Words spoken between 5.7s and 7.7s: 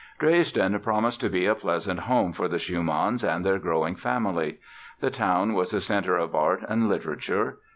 a center of art and literature.